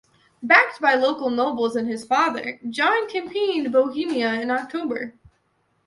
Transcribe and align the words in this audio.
Backed 0.41 0.81
by 0.81 0.95
local 0.95 1.29
nobles 1.29 1.75
and 1.75 1.87
his 1.87 2.03
father, 2.03 2.59
John 2.67 3.07
campaigned 3.07 3.71
Bohemia 3.71 4.33
in 4.41 4.49
October. 4.49 5.13